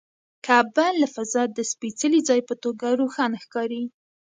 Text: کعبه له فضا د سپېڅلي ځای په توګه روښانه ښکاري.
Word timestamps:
کعبه 0.45 0.87
له 1.01 1.07
فضا 1.15 1.43
د 1.57 1.59
سپېڅلي 1.71 2.21
ځای 2.29 2.41
په 2.49 2.53
توګه 2.63 2.87
روښانه 3.01 3.37
ښکاري. 3.43 3.83